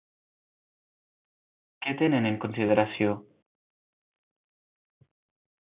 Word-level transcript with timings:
Què 1.87 1.93
tenen 1.99 2.29
en 2.31 2.41
consideració? 2.47 3.13